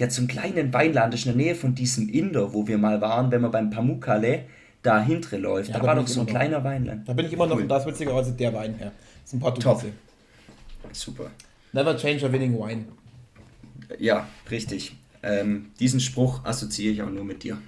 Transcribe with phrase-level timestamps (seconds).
[0.00, 2.66] der hat so einen kleinen Weinladen, das ist in der Nähe von diesem Inder, wo
[2.66, 4.44] wir mal waren, wenn man beim Pamukkale
[4.82, 5.68] da hintere läuft.
[5.68, 7.06] Ja, da, da war doch so ein kleiner Weinland.
[7.06, 7.68] Da bin ich immer noch, cool.
[7.68, 8.92] da ist witzigerweise der Wein her.
[9.20, 9.68] Das ist ein Portugiese.
[9.68, 9.84] Top.
[10.92, 11.30] Super.
[11.74, 12.86] Never change a winning wine.
[13.98, 14.96] Ja, richtig.
[15.22, 17.58] Ähm, diesen Spruch assoziiere ich auch nur mit dir.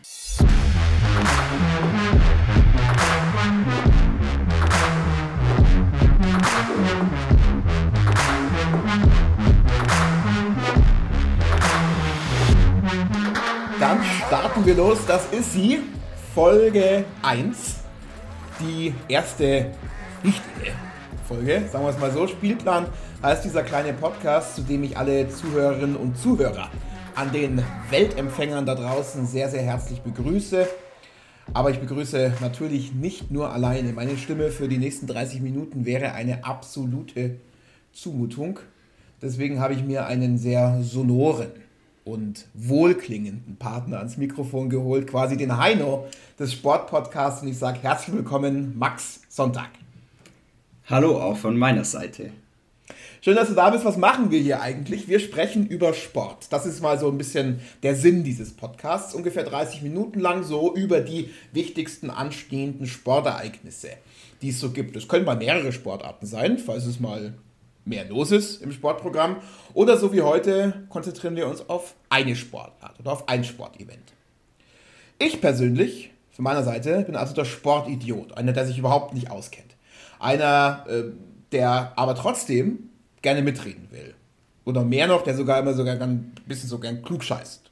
[14.63, 14.99] Starten wir los.
[15.07, 15.81] Das ist sie,
[16.35, 17.77] Folge 1.
[18.61, 19.73] Die erste
[20.23, 20.73] richtige
[21.27, 22.29] Folge, sagen wir es mal so.
[22.29, 22.87] Spielplan
[23.23, 26.71] heißt dieser kleine Podcast, zu dem ich alle Zuhörerinnen und Zuhörer
[27.15, 30.69] an den Weltempfängern da draußen sehr, sehr herzlich begrüße.
[31.55, 33.93] Aber ich begrüße natürlich nicht nur alleine.
[33.93, 37.37] Meine Stimme für die nächsten 30 Minuten wäre eine absolute
[37.93, 38.61] Zumutung.
[39.21, 41.51] Deswegen habe ich mir einen sehr sonoren
[42.05, 46.07] und wohlklingenden Partner ans Mikrofon geholt, quasi den Heino
[46.39, 47.43] des Sportpodcasts.
[47.43, 49.71] Und ich sage herzlich willkommen, Max Sonntag.
[50.87, 52.33] Hallo auch von meiner Seite.
[53.25, 53.85] Schön, dass du da bist.
[53.85, 55.07] Was machen wir hier eigentlich?
[55.07, 56.49] Wir sprechen über Sport.
[56.51, 59.15] Das ist mal so ein bisschen der Sinn dieses Podcasts.
[59.15, 63.91] Ungefähr 30 Minuten lang so über die wichtigsten anstehenden Sportereignisse,
[64.43, 64.97] die es so gibt.
[64.97, 67.35] Es können mal mehrere Sportarten sein, falls es mal
[67.85, 69.37] mehr los ist im Sportprogramm.
[69.75, 74.13] Oder so wie heute konzentrieren wir uns auf eine Sportart oder auf ein Sportevent.
[75.19, 78.37] Ich persönlich, von meiner Seite, bin also der Sportidiot.
[78.37, 79.77] Einer, der sich überhaupt nicht auskennt.
[80.19, 81.05] Einer, äh,
[81.53, 84.15] der aber trotzdem gerne mitreden will.
[84.65, 87.63] Oder mehr noch, der sogar immer sogar ein bisschen so gern klug scheißt.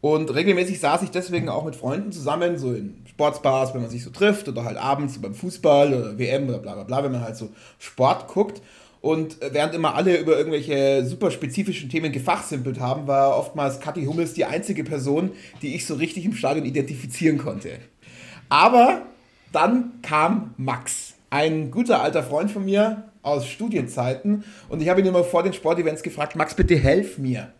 [0.00, 4.02] Und regelmäßig saß ich deswegen auch mit Freunden zusammen, so in Sportsbars, wenn man sich
[4.02, 7.20] so trifft, oder halt abends beim Fußball oder WM oder bla bla bla, wenn man
[7.20, 8.62] halt so Sport guckt.
[9.00, 14.34] Und während immer alle über irgendwelche super spezifischen Themen gefachsimpelt haben, war oftmals Kathi Hummels
[14.34, 17.78] die einzige Person, die ich so richtig im Stadion identifizieren konnte.
[18.50, 19.02] Aber
[19.52, 24.44] dann kam Max, ein guter alter Freund von mir aus Studienzeiten.
[24.68, 27.52] Und ich habe ihn immer vor den Sportevents gefragt, Max, bitte helf mir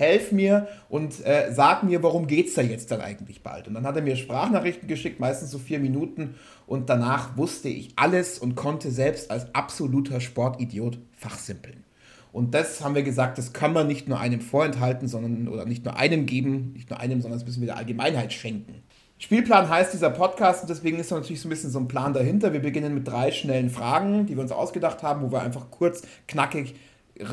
[0.00, 3.68] helf mir und äh, sag mir, worum geht es da jetzt dann eigentlich bald.
[3.68, 6.34] Und dann hat er mir Sprachnachrichten geschickt, meistens so vier Minuten.
[6.66, 11.84] Und danach wusste ich alles und konnte selbst als absoluter Sportidiot fachsimpeln.
[12.32, 15.84] Und das haben wir gesagt, das kann man nicht nur einem vorenthalten, sondern oder nicht
[15.84, 18.82] nur einem geben, nicht nur einem, sondern das müssen wir der Allgemeinheit schenken.
[19.18, 22.54] Spielplan heißt dieser Podcast und deswegen ist natürlich so ein bisschen so ein Plan dahinter.
[22.54, 26.02] Wir beginnen mit drei schnellen Fragen, die wir uns ausgedacht haben, wo wir einfach kurz,
[26.26, 26.74] knackig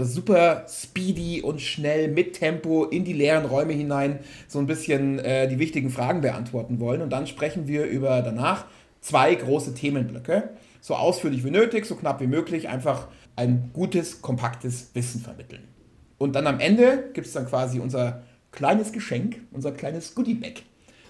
[0.01, 5.47] super speedy und schnell mit Tempo in die leeren Räume hinein so ein bisschen äh,
[5.47, 7.01] die wichtigen Fragen beantworten wollen.
[7.01, 8.65] Und dann sprechen wir über danach
[9.01, 10.49] zwei große Themenblöcke.
[10.81, 15.63] So ausführlich wie nötig, so knapp wie möglich, einfach ein gutes, kompaktes Wissen vermitteln.
[16.17, 20.63] Und dann am Ende gibt es dann quasi unser kleines Geschenk, unser kleines Goodie-Bag,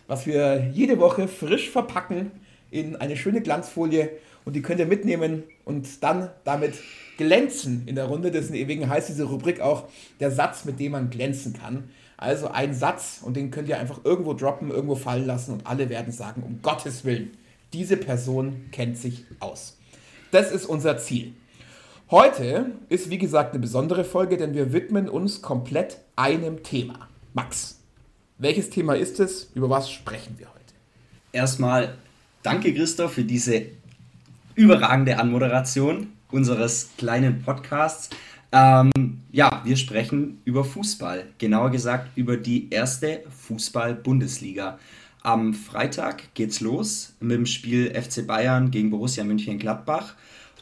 [0.08, 2.32] was wir jede Woche frisch verpacken
[2.72, 4.10] in eine schöne Glanzfolie
[4.46, 6.76] und die könnt ihr mitnehmen und dann damit
[7.18, 8.32] glänzen in der Runde.
[8.32, 9.88] Deswegen heißt diese Rubrik auch
[10.20, 11.90] der Satz, mit dem man glänzen kann.
[12.16, 15.90] Also ein Satz und den könnt ihr einfach irgendwo droppen, irgendwo fallen lassen und alle
[15.90, 17.32] werden sagen, um Gottes Willen,
[17.74, 19.78] diese Person kennt sich aus.
[20.32, 21.34] Das ist unser Ziel.
[22.10, 27.10] Heute ist wie gesagt eine besondere Folge, denn wir widmen uns komplett einem Thema.
[27.34, 27.82] Max,
[28.38, 29.52] welches Thema ist es?
[29.54, 30.58] Über was sprechen wir heute?
[31.34, 31.98] Erstmal
[32.48, 33.66] danke Christoph für diese
[34.56, 38.10] überragende Anmoderation unseres kleinen Podcasts.
[38.54, 38.92] Ähm,
[39.34, 44.80] ja, wir sprechen über Fußball, genauer gesagt über die erste Fußball-Bundesliga.
[45.24, 50.16] Am Freitag geht's los mit dem Spiel FC Bayern gegen Borussia München-Gladbach.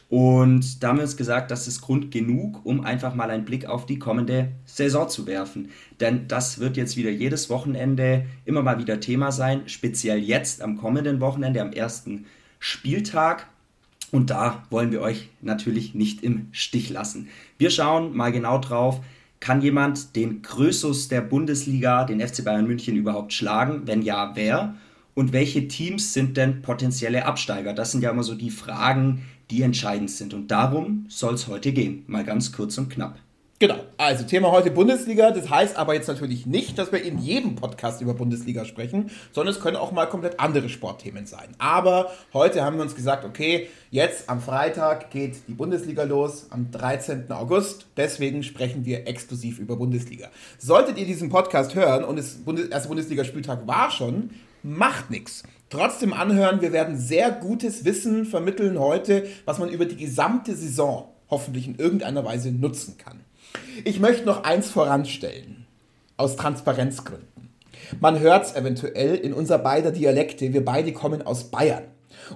[0.08, 3.66] Und da haben wir uns gesagt, das ist Grund genug, um einfach mal einen Blick
[3.66, 5.70] auf die kommende Saison zu werfen.
[5.98, 10.76] Denn das wird jetzt wieder jedes Wochenende immer mal wieder Thema sein, speziell jetzt am
[10.76, 12.26] kommenden Wochenende, am ersten
[12.60, 13.48] Spieltag.
[14.12, 17.28] Und da wollen wir euch natürlich nicht im Stich lassen.
[17.58, 19.00] Wir schauen mal genau drauf,
[19.40, 23.82] kann jemand den Krösus der Bundesliga, den FC Bayern München, überhaupt schlagen?
[23.84, 24.76] Wenn ja, wer?
[25.14, 27.72] Und welche Teams sind denn potenzielle Absteiger?
[27.72, 30.34] Das sind ja immer so die Fragen, die entscheidend sind.
[30.34, 32.04] Und darum soll es heute gehen.
[32.06, 33.18] Mal ganz kurz und knapp.
[33.58, 35.30] Genau, also Thema heute Bundesliga.
[35.30, 39.54] Das heißt aber jetzt natürlich nicht, dass wir in jedem Podcast über Bundesliga sprechen, sondern
[39.54, 41.48] es können auch mal komplett andere Sportthemen sein.
[41.56, 46.70] Aber heute haben wir uns gesagt, okay, jetzt am Freitag geht die Bundesliga los, am
[46.70, 47.32] 13.
[47.32, 47.86] August.
[47.96, 50.28] Deswegen sprechen wir exklusiv über Bundesliga.
[50.58, 54.32] Solltet ihr diesen Podcast hören und es Bundes erste Bundesligaspieltag war schon,
[54.62, 55.44] macht nichts.
[55.68, 61.08] Trotzdem anhören, wir werden sehr gutes Wissen vermitteln heute, was man über die gesamte Saison
[61.28, 63.20] hoffentlich in irgendeiner Weise nutzen kann.
[63.84, 65.66] Ich möchte noch eins voranstellen.
[66.16, 67.50] aus Transparenzgründen.
[68.00, 71.84] Man hört es eventuell in unser beider Dialekte, wir beide kommen aus Bayern.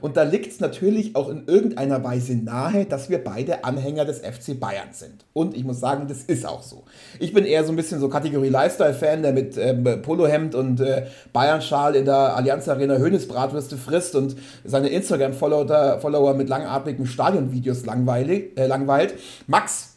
[0.01, 4.19] Und da liegt es natürlich auch in irgendeiner Weise nahe, dass wir beide Anhänger des
[4.19, 5.25] FC Bayern sind.
[5.33, 6.85] Und ich muss sagen, das ist auch so.
[7.19, 11.07] Ich bin eher so ein bisschen so Kategorie Lifestyle-Fan, der mit ähm, Polohemd und äh,
[11.33, 18.67] Bayern-Schal in der Allianz Arena Höhnesbratwürste frisst und seine Instagram-Follower Follower mit langatmigen Stadionvideos äh,
[18.67, 19.15] langweilt.
[19.47, 19.90] Max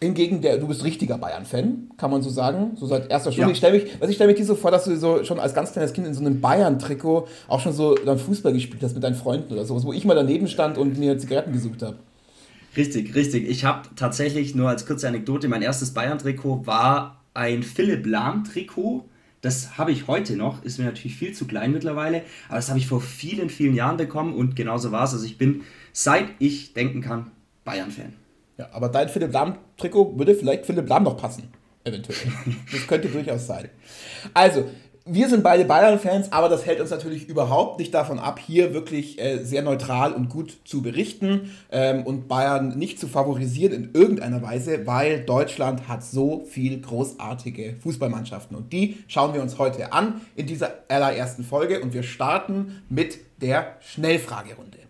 [0.00, 2.76] Hingegen, der, du bist richtiger Bayern-Fan, kann man so sagen.
[2.76, 3.48] So seit erster Stunde.
[3.48, 3.52] Ja.
[3.52, 5.72] Ich stelle mich, also stell mich dir so vor, dass du so schon als ganz
[5.72, 9.16] kleines Kind in so einem Bayern-Trikot auch schon so dann Fußball gespielt hast mit deinen
[9.16, 11.96] Freunden oder sowas, wo ich mal daneben stand und mir Zigaretten gesucht habe.
[12.76, 13.48] Richtig, richtig.
[13.48, 19.04] Ich habe tatsächlich nur als kurze Anekdote, mein erstes Bayern-Trikot war ein Philipp Lahm-Trikot.
[19.40, 22.78] Das habe ich heute noch, ist mir natürlich viel zu klein mittlerweile, aber das habe
[22.78, 25.12] ich vor vielen, vielen Jahren bekommen und genauso war es.
[25.12, 25.62] Also ich bin,
[25.92, 27.30] seit ich denken kann,
[27.64, 28.14] Bayern-Fan.
[28.58, 31.52] Ja, aber dein Philipp Lahm-Trikot würde vielleicht Philipp Lahm noch passen.
[31.84, 32.18] Eventuell.
[32.72, 33.70] Das könnte durchaus sein.
[34.34, 34.64] Also,
[35.10, 39.18] wir sind beide Bayern-Fans, aber das hält uns natürlich überhaupt nicht davon ab, hier wirklich
[39.18, 44.42] äh, sehr neutral und gut zu berichten ähm, und Bayern nicht zu favorisieren in irgendeiner
[44.42, 50.20] Weise, weil Deutschland hat so viel großartige Fußballmannschaften und die schauen wir uns heute an
[50.36, 54.87] in dieser allerersten Folge und wir starten mit der Schnellfragerunde.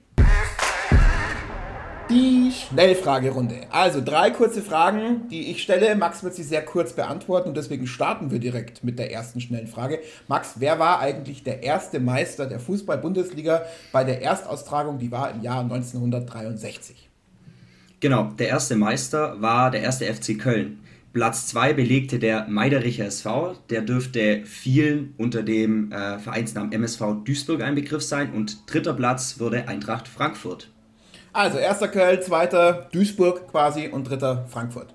[2.11, 3.67] Die Schnellfragerunde.
[3.71, 5.95] Also drei kurze Fragen, die ich stelle.
[5.95, 9.67] Max wird sie sehr kurz beantworten und deswegen starten wir direkt mit der ersten schnellen
[9.67, 9.99] Frage.
[10.27, 13.63] Max, wer war eigentlich der erste Meister der Fußball-Bundesliga
[13.93, 14.99] bei der Erstaustragung?
[14.99, 17.11] Die war im Jahr 1963.
[18.01, 20.81] Genau, der erste Meister war der erste FC Köln.
[21.13, 23.57] Platz 2 belegte der Meidericher SV.
[23.69, 28.33] Der dürfte vielen unter dem äh, Vereinsnamen MSV Duisburg ein Begriff sein.
[28.33, 30.71] Und dritter Platz wurde Eintracht Frankfurt.
[31.39, 34.93] Also, erster Köln, zweiter Duisburg quasi und dritter Frankfurt.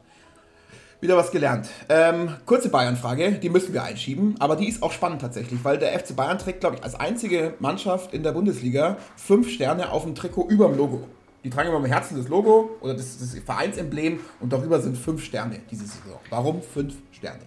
[0.99, 1.69] Wieder was gelernt.
[1.87, 5.97] Ähm, kurze Bayern-Frage, die müssen wir einschieben, aber die ist auch spannend tatsächlich, weil der
[5.97, 10.15] FC Bayern trägt, glaube ich, als einzige Mannschaft in der Bundesliga fünf Sterne auf dem
[10.15, 11.07] Trikot über dem Logo.
[11.45, 15.23] Die tragen immer im Herzen das Logo oder das, das Vereinsemblem und darüber sind fünf
[15.23, 16.19] Sterne diese Saison.
[16.29, 17.39] Warum fünf Sterne?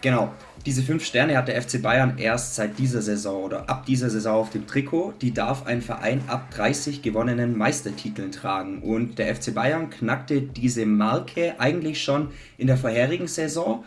[0.00, 0.32] Genau.
[0.66, 4.34] Diese fünf Sterne hat der FC Bayern erst seit dieser Saison oder ab dieser Saison
[4.34, 5.14] auf dem Trikot.
[5.20, 8.82] Die darf ein Verein ab 30 gewonnenen Meistertiteln tragen.
[8.82, 12.28] Und der FC Bayern knackte diese Marke eigentlich schon
[12.58, 13.84] in der vorherigen Saison.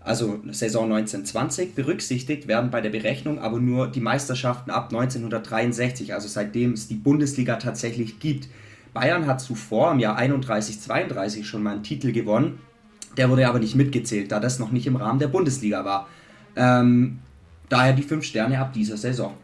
[0.00, 6.28] Also Saison 1920 berücksichtigt werden bei der Berechnung aber nur die Meisterschaften ab 1963, also
[6.28, 8.48] seitdem es die Bundesliga tatsächlich gibt.
[8.94, 12.60] Bayern hat zuvor im Jahr 31-32 schon mal einen Titel gewonnen
[13.16, 16.08] der wurde aber nicht mitgezählt, da das noch nicht im Rahmen der Bundesliga war.
[16.56, 17.18] Ähm,
[17.68, 19.34] daher die fünf Sterne ab dieser Saison.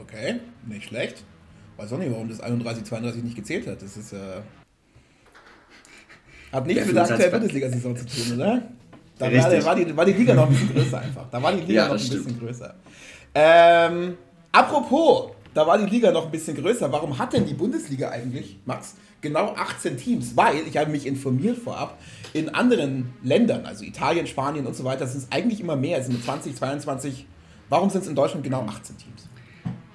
[0.00, 1.24] Okay, nicht schlecht.
[1.76, 3.82] Weiß auch nicht, warum das 31, 32 nicht gezählt hat.
[3.82, 4.40] Das ist äh,
[6.52, 8.62] hat nichts mit der aktuellen Bundesliga-Saison zu tun, oder?
[9.18, 11.28] Da war, war, die, war die Liga noch ein bisschen größer einfach.
[11.30, 12.24] Da war die Liga ja, noch ein stimmt.
[12.24, 12.74] bisschen größer.
[13.34, 14.16] Ähm,
[14.52, 16.90] apropos, da war die Liga noch ein bisschen größer.
[16.92, 20.36] Warum hat denn die Bundesliga eigentlich, Max, genau 18 Teams?
[20.36, 21.98] Weil, ich habe mich informiert vorab,
[22.32, 25.98] in anderen Ländern, also Italien, Spanien und so weiter, sind es eigentlich immer mehr.
[25.98, 27.26] Es sind 20, 22.
[27.68, 29.28] Warum sind es in Deutschland genau 18 Teams?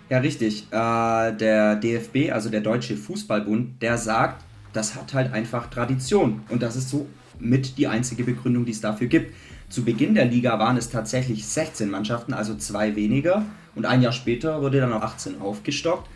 [0.10, 0.68] Ja, richtig.
[0.72, 6.42] Äh, der DFB, also der Deutsche Fußballbund, der sagt, das hat halt einfach Tradition.
[6.50, 7.08] Und das ist so
[7.40, 9.34] mit die einzige Begründung, die es dafür gibt.
[9.74, 13.44] Zu Beginn der Liga waren es tatsächlich 16 Mannschaften, also zwei weniger.
[13.74, 16.08] Und ein Jahr später wurde dann auf 18 aufgestockt.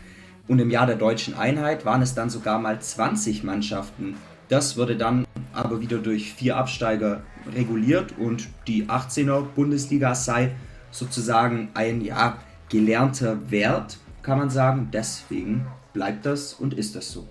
[0.46, 4.14] Und im Jahr der deutschen Einheit waren es dann sogar mal 20 Mannschaften.
[4.48, 10.52] Das wurde dann aber wieder durch vier Absteiger reguliert und die 18er Bundesliga sei
[10.92, 14.90] sozusagen ein ja, gelernter Wert, kann man sagen.
[14.92, 17.26] Deswegen bleibt das und ist das so.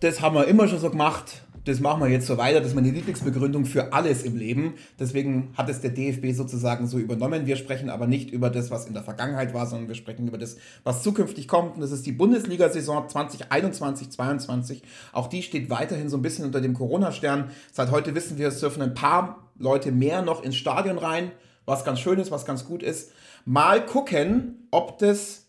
[0.00, 2.74] Das haben wir immer schon so gemacht das machen wir jetzt so weiter, das ist
[2.74, 4.74] meine Lieblingsbegründung für alles im Leben.
[4.98, 7.46] Deswegen hat es der DFB sozusagen so übernommen.
[7.46, 10.38] Wir sprechen aber nicht über das, was in der Vergangenheit war, sondern wir sprechen über
[10.38, 11.74] das, was zukünftig kommt.
[11.74, 14.80] Und das ist die Bundesliga-Saison 2021-22.
[15.12, 17.50] Auch die steht weiterhin so ein bisschen unter dem Corona-Stern.
[17.70, 21.32] Seit heute wissen wir, es dürfen ein paar Leute mehr noch ins Stadion rein,
[21.66, 23.12] was ganz schön ist, was ganz gut ist.
[23.44, 25.47] Mal gucken, ob das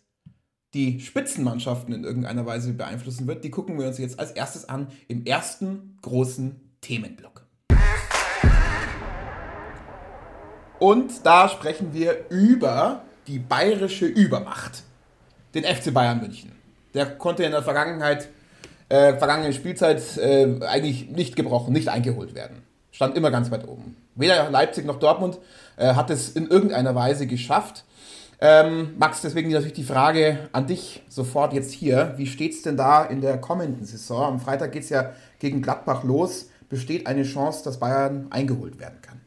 [0.73, 4.87] die Spitzenmannschaften in irgendeiner Weise beeinflussen wird, die gucken wir uns jetzt als erstes an
[5.07, 7.45] im ersten großen Themenblock.
[10.79, 14.83] Und da sprechen wir über die bayerische Übermacht,
[15.53, 16.51] den FC Bayern München.
[16.93, 18.29] Der konnte in der Vergangenheit,
[18.87, 22.63] äh, vergangenen Spielzeit äh, eigentlich nicht gebrochen, nicht eingeholt werden.
[22.91, 23.97] Stand immer ganz weit oben.
[24.15, 25.37] Weder Leipzig noch Dortmund
[25.77, 27.83] äh, hat es in irgendeiner Weise geschafft.
[28.41, 32.13] Ähm, Max, deswegen natürlich die Frage an dich sofort jetzt hier.
[32.15, 34.33] Wie steht es denn da in der kommenden Saison?
[34.33, 36.49] Am Freitag geht es ja gegen Gladbach los.
[36.69, 39.18] besteht eine Chance, dass Bayern eingeholt werden kann.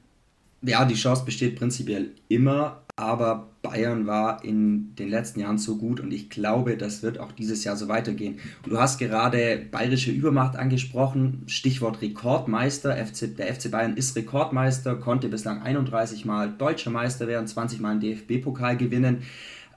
[0.64, 5.99] Ja, die Chance besteht prinzipiell immer, aber Bayern war in den letzten Jahren so gut
[5.99, 8.38] und ich glaube, das wird auch dieses Jahr so weitergehen.
[8.64, 12.97] Und du hast gerade bayerische Übermacht angesprochen, Stichwort Rekordmeister.
[12.97, 17.92] FC, der FC Bayern ist Rekordmeister, konnte bislang 31 Mal deutscher Meister werden, 20 Mal
[17.92, 19.23] einen DFB-Pokal gewinnen.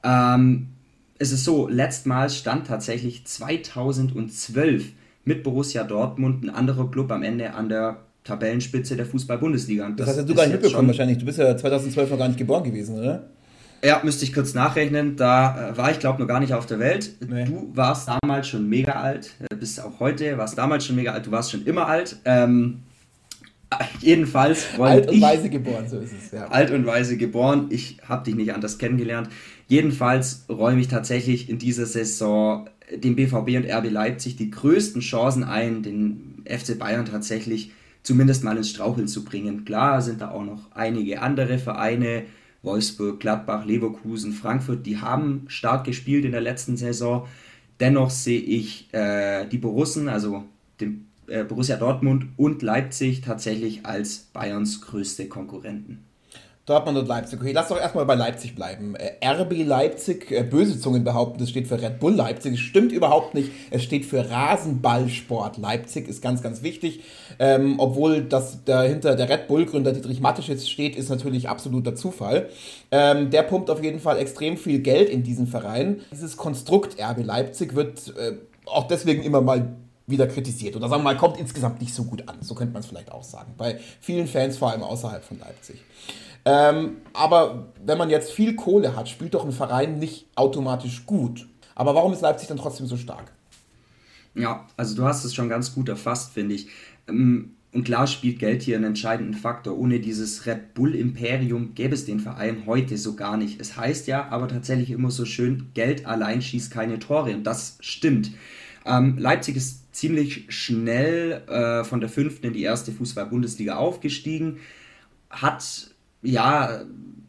[0.04, 0.68] Ähm,
[1.18, 4.92] es ist so, letztmals stand tatsächlich 2012
[5.24, 9.89] mit Borussia Dortmund ein anderer Club am Ende an der Tabellenspitze der Fußball-Bundesliga.
[9.91, 11.20] Das, das hast du gar nicht mitbekommen wahrscheinlich.
[11.20, 13.24] Du bist ja 2012 noch gar nicht geboren gewesen, oder?
[13.84, 15.15] Ja, müsste ich kurz nachrechnen.
[15.15, 17.12] Da äh, war ich, glaube noch gar nicht auf der Welt.
[17.27, 17.46] Nee.
[17.46, 21.27] Du warst damals schon mega alt, äh, bist auch heute, warst damals schon mega alt,
[21.27, 22.17] du warst schon immer alt.
[22.25, 22.82] Ähm,
[24.00, 24.65] jedenfalls.
[24.79, 26.32] Alt und ich, weise geboren, so ist es.
[26.32, 26.48] Ja.
[26.48, 27.67] Alt und weise geboren.
[27.70, 29.29] Ich habe dich nicht anders kennengelernt.
[29.67, 35.44] Jedenfalls räume ich tatsächlich in dieser Saison dem BVB und RB Leipzig die größten Chancen
[35.44, 37.72] ein, den FC Bayern tatsächlich
[38.06, 39.66] zumindest mal ins Straucheln zu bringen.
[39.66, 42.24] Klar sind da auch noch einige andere Vereine,
[42.62, 47.28] Wolfsburg, Gladbach, Leverkusen, Frankfurt, die haben stark gespielt in der letzten Saison.
[47.80, 50.46] Dennoch sehe ich äh, die Borussen, also
[50.80, 56.04] den äh, Borussia Dortmund und Leipzig tatsächlich als Bayerns größte Konkurrenten.
[56.65, 57.39] Dortmund und Leipzig.
[57.39, 58.95] Okay, lass doch erstmal bei Leipzig bleiben.
[58.95, 62.53] Äh, RB Leipzig, äh, böse Zungen behaupten, das steht für Red Bull Leipzig.
[62.53, 63.51] Das stimmt überhaupt nicht.
[63.69, 67.03] Es steht für Rasenballsport Leipzig, ist ganz, ganz wichtig.
[67.38, 72.50] Ähm, obwohl das dahinter der Red Bull-Gründer Dietrich Mateschitz steht, ist natürlich absoluter Zufall.
[72.89, 76.01] Ähm, der pumpt auf jeden Fall extrem viel Geld in diesen Verein.
[76.12, 79.75] Dieses Konstrukt RB Leipzig wird äh, auch deswegen immer mal
[80.07, 80.75] wieder kritisiert.
[80.75, 82.38] Oder sagen wir mal, kommt insgesamt nicht so gut an.
[82.41, 83.53] So könnte man es vielleicht auch sagen.
[83.57, 85.84] Bei vielen Fans, vor allem außerhalb von Leipzig.
[86.46, 91.48] Ähm, aber wenn man jetzt viel Kohle hat, spielt doch ein Verein nicht automatisch gut.
[91.74, 93.34] Aber warum ist Leipzig dann trotzdem so stark?
[94.36, 96.68] Ja, also du hast es schon ganz gut erfasst, finde ich.
[97.08, 99.78] Ähm, und klar spielt Geld hier einen entscheidenden Faktor.
[99.78, 103.60] Ohne dieses Red Bull-Imperium gäbe es den Verein heute so gar nicht.
[103.60, 107.34] Es heißt ja aber tatsächlich immer so schön, Geld allein schießt keine Tore.
[107.34, 108.32] Und das stimmt.
[108.86, 114.60] Ähm, Leipzig ist ziemlich schnell äh, von der fünften in die erste Fußball-Bundesliga aufgestiegen,
[115.30, 115.95] hat
[116.25, 116.82] ja,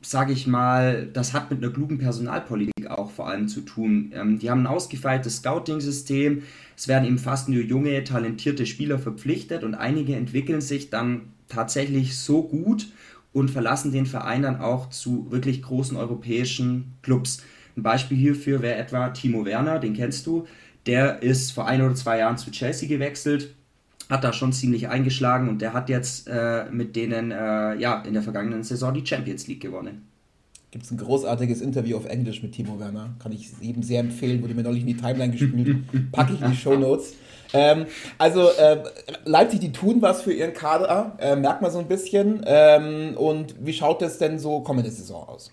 [0.03, 4.13] sage ich mal, das hat mit einer klugen Personalpolitik auch vor allem zu tun.
[4.15, 6.43] Ähm, die haben ein ausgefeiltes Scouting-System,
[6.77, 12.17] es werden eben fast nur junge, talentierte Spieler verpflichtet und einige entwickeln sich dann tatsächlich
[12.17, 12.89] so gut
[13.33, 17.43] und verlassen den Verein dann auch zu wirklich großen europäischen Clubs.
[17.77, 20.47] Ein Beispiel hierfür wäre etwa Timo Werner, den kennst du.
[20.87, 23.56] Der ist vor ein oder zwei Jahren zu Chelsea gewechselt
[24.09, 28.15] hat da schon ziemlich eingeschlagen und der hat jetzt äh, mit denen äh, ja, in
[28.15, 30.09] der vergangenen Saison die Champions League gewonnen.
[30.71, 33.15] Gibt es ein großartiges Interview auf Englisch mit Timo Werner.
[33.19, 35.79] Kann ich eben sehr empfehlen, wurde mir neulich in die Timeline gespielt.
[36.13, 37.15] Packe ich in die Show Notes.
[37.53, 37.87] Ähm,
[38.19, 38.83] also äh,
[39.25, 42.43] Leipzig, die tun was für ihren Kader, äh, merkt man so ein bisschen.
[42.45, 45.53] Ähm, und wie schaut es denn so kommende Saison aus?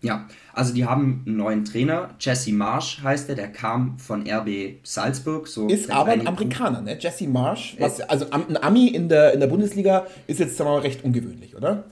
[0.00, 4.76] Ja, also die haben einen neuen Trainer, Jesse Marsh heißt er, der kam von RB
[4.84, 5.48] Salzburg.
[5.48, 6.96] So ist aber ein Amerikaner, ne?
[7.00, 10.74] Jesse Marsh, was, also ein Ami in der, in der Bundesliga ist jetzt sagen wir
[10.74, 11.84] mal, recht ungewöhnlich, oder?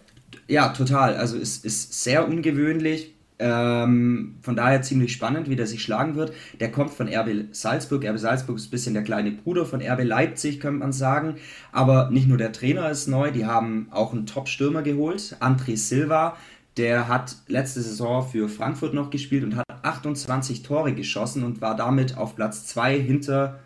[0.47, 1.17] Ja, total.
[1.17, 3.13] Also ist, ist sehr ungewöhnlich.
[3.39, 6.33] Ähm, von daher ziemlich spannend, wie der sich schlagen wird.
[6.59, 8.05] Der kommt von RB Salzburg.
[8.05, 11.37] RB Salzburg ist ein bisschen der kleine Bruder von RB Leipzig, könnte man sagen.
[11.71, 16.37] Aber nicht nur der Trainer ist neu, die haben auch einen Top-Stürmer geholt, André Silva
[16.76, 21.76] der hat letzte Saison für Frankfurt noch gespielt und hat 28 Tore geschossen und war
[21.76, 23.61] damit auf Platz 2 hinter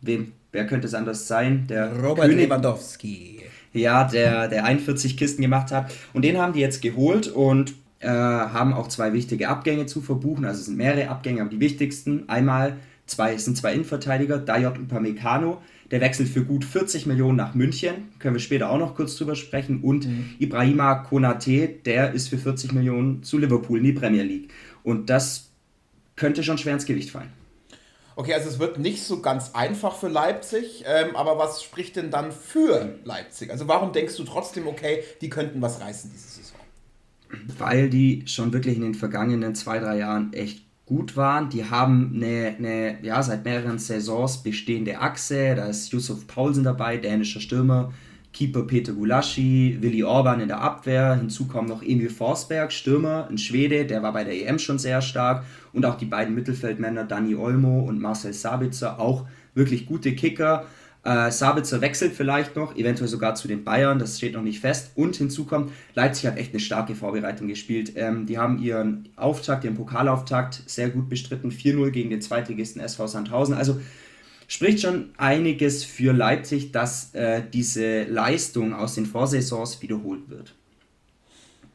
[0.00, 0.32] wem?
[0.52, 1.66] Wer könnte es anders sein?
[1.68, 3.40] Der Robert König, Lewandowski.
[3.72, 5.92] Ja, der, der 41 Kisten gemacht hat.
[6.12, 10.44] Und den haben die jetzt geholt und äh, haben auch zwei wichtige Abgänge zu verbuchen.
[10.44, 12.28] Also es sind mehrere Abgänge, aber die wichtigsten.
[12.28, 15.60] Einmal zwei, es sind zwei Innenverteidiger, Dayot Upamecano,
[15.90, 18.08] der wechselt für gut 40 Millionen nach München.
[18.18, 19.80] Können wir später auch noch kurz drüber sprechen.
[19.82, 20.34] Und mhm.
[20.38, 24.50] Ibrahima Konate, der ist für 40 Millionen zu Liverpool in die Premier League.
[24.82, 25.50] Und das
[26.16, 27.32] könnte schon schwer ins Gewicht fallen.
[28.16, 32.12] Okay, also es wird nicht so ganz einfach für Leipzig, ähm, aber was spricht denn
[32.12, 33.50] dann für Leipzig?
[33.50, 36.60] Also warum denkst du trotzdem, okay, die könnten was reißen diese Saison?
[37.58, 41.48] Weil die schon wirklich in den vergangenen zwei, drei Jahren echt gut waren.
[41.48, 45.54] Die haben eine, eine ja, seit mehreren Saisons bestehende Achse.
[45.54, 47.92] Da ist Yusuf Paulsen dabei, dänischer Stürmer,
[48.32, 51.14] Keeper Peter Gulaschi, Willi Orban in der Abwehr.
[51.14, 55.00] Hinzu kommen noch Emil Forsberg, Stürmer, ein Schwede, der war bei der EM schon sehr
[55.00, 55.44] stark.
[55.72, 60.66] Und auch die beiden Mittelfeldmänner Dani Olmo und Marcel Sabitzer, auch wirklich gute Kicker.
[61.04, 64.92] Äh, Sabitzer wechselt vielleicht noch, eventuell sogar zu den Bayern, das steht noch nicht fest.
[64.94, 67.92] Und hinzu kommt, Leipzig hat echt eine starke Vorbereitung gespielt.
[67.96, 73.06] Ähm, die haben ihren Auftakt, ihren Pokalauftakt sehr gut bestritten, 4-0 gegen den Zweitligisten SV
[73.06, 73.54] Sandhausen.
[73.54, 73.80] Also
[74.48, 80.54] spricht schon einiges für Leipzig, dass äh, diese Leistung aus den Vorsaisons wiederholt wird.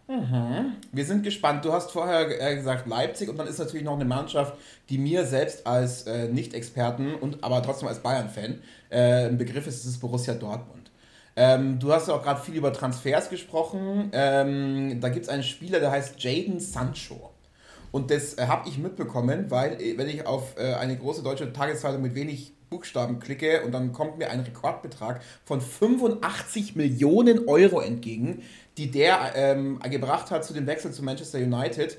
[0.09, 0.73] Mhm.
[0.91, 1.63] Wir sind gespannt.
[1.63, 4.55] Du hast vorher äh, gesagt Leipzig und dann ist natürlich noch eine Mannschaft,
[4.89, 9.85] die mir selbst als äh, Nicht-Experten und aber trotzdem als Bayern-Fan äh, ein Begriff ist,
[9.85, 10.89] das ist Borussia Dortmund.
[11.35, 14.09] Ähm, du hast ja auch gerade viel über Transfers gesprochen.
[14.11, 17.29] Ähm, da gibt es einen Spieler, der heißt Jaden Sancho.
[17.91, 21.53] Und das äh, habe ich mitbekommen, weil äh, wenn ich auf äh, eine große deutsche
[21.53, 27.79] Tageszeitung mit wenig Buchstaben klicke und dann kommt mir ein Rekordbetrag von 85 Millionen Euro
[27.79, 28.43] entgegen,
[28.79, 31.97] die der ähm, gebracht hat zu dem Wechsel zu Manchester United.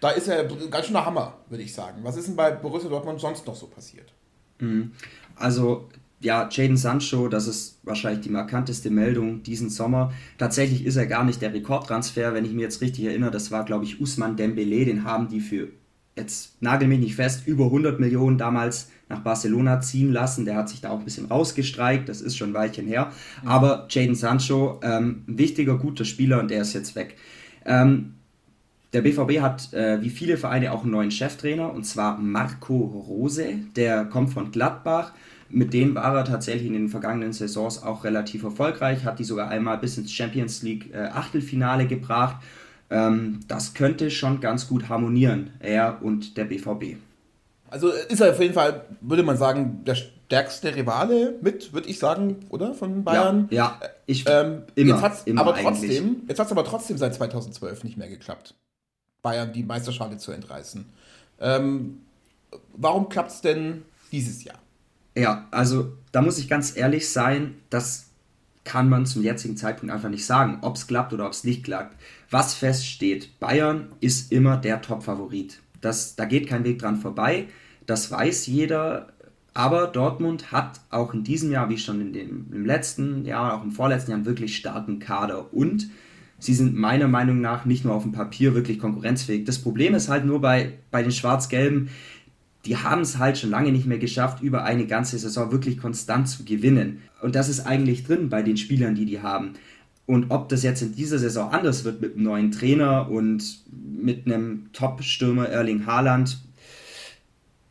[0.00, 2.00] Da ist er ganz schön der Hammer, würde ich sagen.
[2.02, 4.12] Was ist denn bei Borussia Dortmund sonst noch so passiert?
[4.58, 4.92] Mhm.
[5.36, 5.88] Also
[6.20, 10.12] ja, Jaden Sancho, das ist wahrscheinlich die markanteste Meldung diesen Sommer.
[10.38, 13.30] Tatsächlich ist er gar nicht der Rekordtransfer, wenn ich mir jetzt richtig erinnere.
[13.30, 14.86] Das war, glaube ich, Usman Dembele.
[14.86, 15.68] Den haben die für,
[16.16, 20.44] jetzt nagel mich nicht fest, über 100 Millionen damals nach Barcelona ziehen lassen.
[20.44, 23.12] Der hat sich da auch ein bisschen rausgestreikt, das ist schon ein Weilchen her.
[23.44, 27.16] Aber Jaden Sancho, ähm, ein wichtiger, guter Spieler und der ist jetzt weg.
[27.64, 28.14] Ähm,
[28.92, 33.54] der BVB hat äh, wie viele Vereine auch einen neuen Cheftrainer und zwar Marco Rose.
[33.76, 35.12] Der kommt von Gladbach.
[35.48, 39.48] Mit dem war er tatsächlich in den vergangenen Saisons auch relativ erfolgreich, hat die sogar
[39.48, 42.36] einmal bis ins Champions League äh, Achtelfinale gebracht.
[42.88, 46.96] Ähm, das könnte schon ganz gut harmonieren, er und der BVB.
[47.72, 51.98] Also ist er auf jeden Fall, würde man sagen, der stärkste Rivale mit, würde ich
[51.98, 52.74] sagen, oder?
[52.74, 53.48] Von Bayern.
[53.50, 56.98] Ja, ja ich ähm, immer, jetzt hat's immer aber trotzdem, Jetzt hat es aber trotzdem
[56.98, 58.54] seit 2012 nicht mehr geklappt,
[59.22, 60.84] Bayern die Meisterschale zu entreißen.
[61.40, 62.02] Ähm,
[62.74, 64.58] warum klappt es denn dieses Jahr?
[65.16, 68.08] Ja, also da muss ich ganz ehrlich sein, das
[68.64, 71.64] kann man zum jetzigen Zeitpunkt einfach nicht sagen, ob es klappt oder ob es nicht
[71.64, 71.96] klappt.
[72.30, 75.58] Was feststeht, Bayern ist immer der Top-Favorit.
[75.80, 77.48] da geht kein Weg dran vorbei
[77.86, 79.08] das weiß jeder.
[79.54, 83.62] Aber Dortmund hat auch in diesem Jahr, wie schon in dem, im letzten Jahr, auch
[83.62, 85.52] im vorletzten Jahr, einen wirklich starken Kader.
[85.52, 85.90] Und
[86.38, 89.44] sie sind meiner Meinung nach nicht nur auf dem Papier wirklich konkurrenzfähig.
[89.44, 91.90] Das Problem ist halt nur bei, bei den Schwarz-Gelben,
[92.64, 96.28] die haben es halt schon lange nicht mehr geschafft, über eine ganze Saison wirklich konstant
[96.28, 97.02] zu gewinnen.
[97.20, 99.54] Und das ist eigentlich drin bei den Spielern, die die haben.
[100.06, 104.26] Und ob das jetzt in dieser Saison anders wird mit einem neuen Trainer und mit
[104.26, 106.38] einem Top-Stürmer Erling Haaland,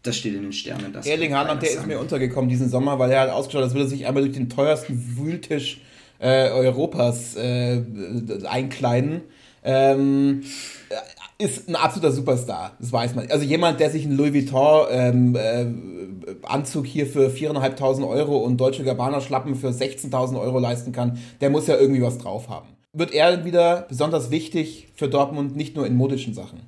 [0.04, 0.96] das steht in den Sternen.
[1.04, 3.90] Erling Haaland, der ist mir untergekommen diesen Sommer, weil er hat ausgeschaut, als würde er
[3.90, 5.82] sich einmal durch den teuersten Wühltisch
[6.20, 7.82] äh, Europas äh,
[8.46, 9.22] einkleiden.
[9.64, 10.42] Ähm,
[11.38, 13.30] ist ein absoluter Superstar, das weiß man.
[13.32, 15.66] Also jemand, der sich einen Louis Vuitton ähm, äh,
[16.44, 21.50] Anzug hier für 4.500 Euro und Deutsche Gabbana Schlappen für 16.000 Euro leisten kann, der
[21.50, 22.68] muss ja irgendwie was drauf haben.
[22.94, 26.60] Wird er wieder besonders wichtig für Dortmund, nicht nur in modischen Sachen?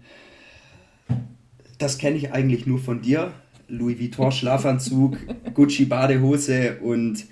[1.83, 3.31] Das kenne ich eigentlich nur von dir.
[3.67, 5.17] Louis Vuitton Schlafanzug,
[5.53, 7.25] Gucci Badehose und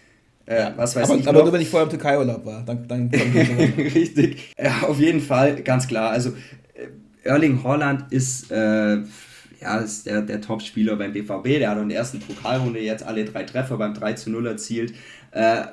[0.45, 1.27] äh, was weiß aber, ich.
[1.27, 1.45] Aber noch.
[1.45, 3.09] nur wenn ich vorher im Türkei-Urlaub war, dann, dann
[3.77, 4.53] Richtig.
[4.61, 6.11] Ja, auf jeden Fall, ganz klar.
[6.11, 6.31] Also
[6.73, 6.87] äh,
[7.23, 8.97] Erling Holland ist, äh,
[9.61, 11.59] ja, ist der, der Top-Spieler beim BVB.
[11.59, 14.93] Der hat in der ersten Pokalrunde jetzt alle drei Treffer beim 3 zu 0 erzielt.
[15.31, 15.63] Äh,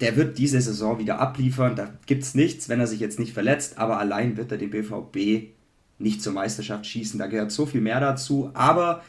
[0.00, 1.76] der wird diese Saison wieder abliefern.
[1.76, 3.78] Da gibt es nichts, wenn er sich jetzt nicht verletzt.
[3.78, 5.54] Aber allein wird er den BVB
[5.98, 7.18] nicht zur Meisterschaft schießen.
[7.18, 8.50] Da gehört so viel mehr dazu.
[8.54, 9.02] Aber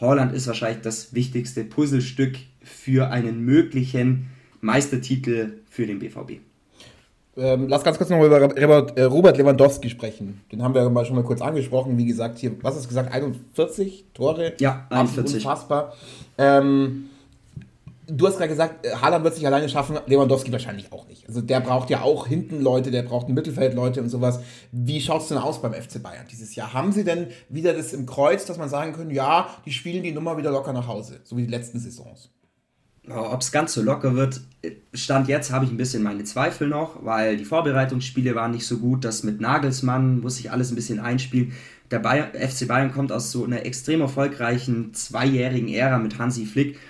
[0.00, 4.28] Holland ist wahrscheinlich das wichtigste Puzzlestück für einen möglichen
[4.60, 6.40] Meistertitel für den BVB.
[7.38, 10.40] Ähm, lass ganz kurz noch über Robert, äh, Robert Lewandowski sprechen.
[10.50, 11.98] Den haben wir mal schon mal kurz angesprochen.
[11.98, 13.12] Wie gesagt, hier, was hast du gesagt?
[13.12, 14.54] 41 Tore?
[14.58, 15.36] Ja, 41.
[15.36, 15.92] Unfassbar.
[16.38, 17.10] Ähm,
[18.06, 21.26] du hast gerade gesagt, äh, Haaland wird sich alleine schaffen, Lewandowski wahrscheinlich auch nicht.
[21.28, 24.40] Also der braucht ja auch hinten Leute, der braucht ein Mittelfeld Leute und sowas.
[24.72, 26.72] Wie schaut es denn aus beim FC Bayern dieses Jahr?
[26.72, 30.12] Haben sie denn wieder das im Kreuz, dass man sagen können, ja, die spielen die
[30.12, 32.30] Nummer wieder locker nach Hause, so wie die letzten Saisons?
[33.08, 34.40] Ob es ganz so locker wird,
[34.92, 38.78] Stand jetzt habe ich ein bisschen meine Zweifel noch, weil die Vorbereitungsspiele waren nicht so
[38.78, 39.04] gut.
[39.04, 41.52] Das mit Nagelsmann muss sich alles ein bisschen einspielen.
[41.92, 46.80] Der Bayern, FC Bayern kommt aus so einer extrem erfolgreichen zweijährigen Ära mit Hansi Flick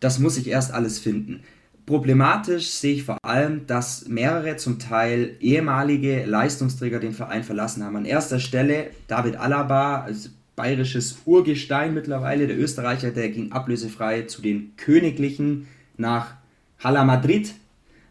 [0.00, 1.40] das muss ich erst alles finden.
[1.86, 7.96] Problematisch sehe ich vor allem, dass mehrere zum Teil ehemalige Leistungsträger den Verein verlassen haben.
[7.96, 14.42] An erster Stelle David Alaba, also bayerisches Urgestein mittlerweile, der Österreicher, der ging ablösefrei zu
[14.42, 16.34] den Königlichen nach
[16.78, 17.54] Hala Madrid,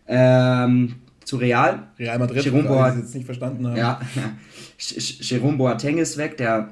[0.08, 1.84] ähm, zu Real.
[2.00, 3.78] Real Madrid, Jerome Boat, jetzt nicht verstanden haben.
[3.78, 4.02] Ja,
[4.78, 6.69] Jerome Boateng ist weg, der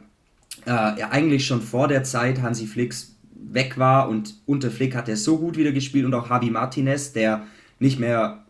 [0.65, 5.10] äh, ja eigentlich schon vor der Zeit Hansi Flicks weg war und unter Flick hat
[5.10, 7.45] er so gut wieder gespielt und auch Javi Martinez, der
[7.80, 8.45] nicht mehr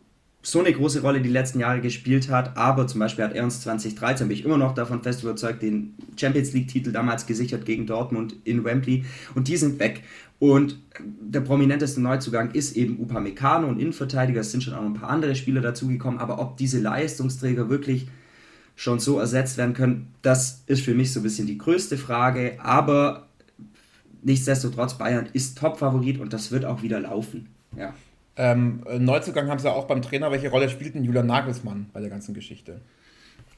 [0.46, 3.62] so eine große Rolle die letzten Jahre gespielt hat, aber zum Beispiel hat er uns
[3.62, 8.36] 2013, bin ich immer noch davon fest überzeugt, den Champions League-Titel damals gesichert gegen Dortmund
[8.44, 9.06] in Wembley.
[9.34, 10.04] Und die sind weg.
[10.38, 15.10] Und der prominenteste Neuzugang ist eben Upamecano und Innenverteidiger, es sind schon auch ein paar
[15.10, 18.08] andere Spieler dazugekommen, aber ob diese Leistungsträger wirklich
[18.76, 22.60] schon so ersetzt werden können, das ist für mich so ein bisschen die größte Frage,
[22.60, 23.26] aber
[24.26, 27.48] nichtsdestotrotz, Bayern ist Top-Favorit und das wird auch wieder laufen.
[27.78, 27.94] Ja.
[28.36, 30.32] Ähm, Neuzugang haben sie auch beim Trainer.
[30.32, 32.82] Welche Rolle spielt denn Julian Nagelsmann bei der ganzen Geschichte?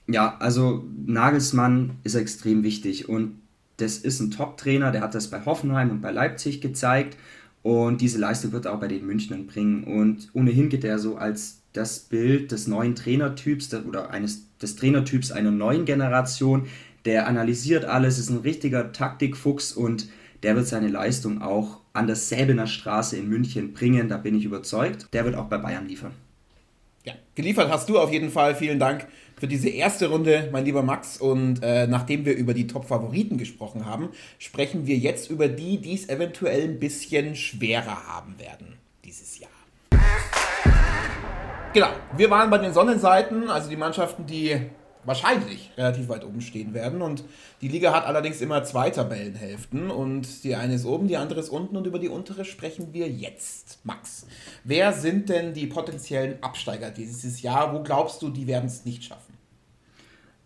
[0.07, 3.39] Ja, also Nagelsmann ist extrem wichtig und
[3.77, 7.17] das ist ein Top-Trainer, der hat das bei Hoffenheim und bei Leipzig gezeigt
[7.61, 11.17] und diese Leistung wird er auch bei den Münchnern bringen und ohnehin geht er so
[11.17, 16.67] als das Bild des neuen Trainertyps oder eines des Trainertyps einer neuen Generation,
[17.05, 20.07] der analysiert alles, ist ein richtiger Taktikfuchs und
[20.43, 24.45] der wird seine Leistung auch an der Säbener Straße in München bringen, da bin ich
[24.45, 25.07] überzeugt.
[25.13, 26.11] Der wird auch bei Bayern liefern.
[27.05, 28.53] Ja, geliefert hast du auf jeden Fall.
[28.53, 29.07] Vielen Dank
[29.39, 31.17] für diese erste Runde, mein lieber Max.
[31.17, 35.93] Und äh, nachdem wir über die Top-Favoriten gesprochen haben, sprechen wir jetzt über die, die
[35.93, 39.49] es eventuell ein bisschen schwerer haben werden dieses Jahr.
[41.73, 44.59] Genau, wir waren bei den Sonnenseiten, also die Mannschaften, die
[45.07, 47.01] wahrscheinlich relativ weit oben stehen werden.
[47.01, 47.23] Und
[47.61, 51.49] die Liga hat allerdings immer zwei Tabellenhälften und die eine ist oben, die andere ist
[51.49, 53.79] unten und über die untere sprechen wir jetzt.
[53.83, 54.27] Max,
[54.65, 57.73] wer sind denn die potenziellen Absteiger dieses Jahr?
[57.73, 59.33] Wo glaubst du, die werden es nicht schaffen?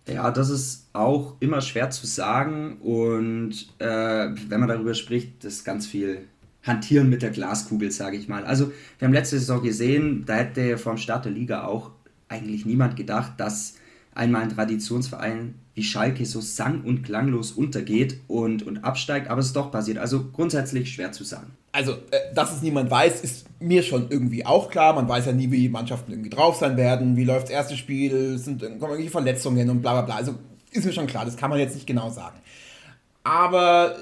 [0.08, 5.54] Ja, das ist auch immer schwer zu sagen und äh, wenn man darüber spricht, das
[5.54, 6.28] ist ganz viel
[6.64, 8.46] Hantieren mit der Glaskugel, sage ich mal.
[8.46, 11.92] Also wir haben letzte Saison gesehen, da hätte vom Start der Liga auch
[12.30, 13.76] eigentlich niemand gedacht, dass
[14.14, 19.48] einmal ein Traditionsverein wie Schalke so sang- und klanglos untergeht und, und absteigt, aber es
[19.48, 19.98] ist doch passiert.
[19.98, 21.52] Also grundsätzlich schwer zu sagen.
[21.72, 24.94] Also, äh, dass es niemand weiß, ist mir schon irgendwie auch klar.
[24.94, 28.38] Man weiß ja nie, wie Mannschaften irgendwie drauf sein werden, wie läuft das erste Spiel,
[28.38, 30.16] sind kommen irgendwelche Verletzungen und bla bla bla.
[30.16, 30.36] Also
[30.72, 32.38] ist mir schon klar, das kann man jetzt nicht genau sagen.
[33.24, 33.96] Aber